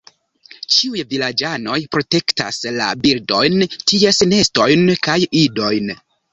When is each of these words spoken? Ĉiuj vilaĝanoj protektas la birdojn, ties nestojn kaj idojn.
Ĉiuj 0.75 1.03
vilaĝanoj 1.11 1.75
protektas 1.97 2.59
la 2.79 2.89
birdojn, 3.05 3.69
ties 3.93 4.25
nestojn 4.35 4.93
kaj 5.09 5.21
idojn. 5.47 5.97